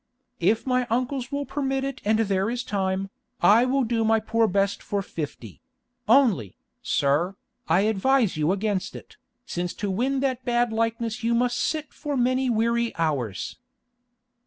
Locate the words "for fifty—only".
4.81-6.57